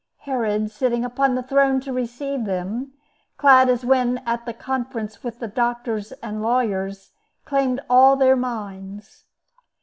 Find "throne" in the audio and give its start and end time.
1.43-1.79